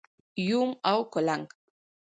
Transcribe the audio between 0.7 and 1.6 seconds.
او کولنګ⛏️